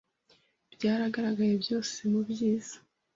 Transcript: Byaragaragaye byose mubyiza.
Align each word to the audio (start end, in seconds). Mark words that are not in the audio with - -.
Byaragaragaye 0.73 1.53
byose 1.63 1.97
mubyiza. 2.11 2.77